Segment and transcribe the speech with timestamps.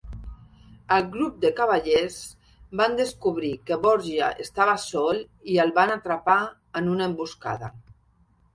[0.93, 2.15] El grup de cavallers
[2.81, 5.23] van descobrir que Borgia estava sol
[5.57, 6.41] i el van atrapar
[6.83, 7.75] en una emboscada.